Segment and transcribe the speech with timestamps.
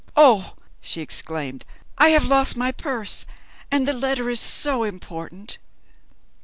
[0.15, 1.63] "Oh!" she exclaimed,
[1.99, 3.23] "I have lost my purse,
[3.69, 5.59] and the letter is so important!"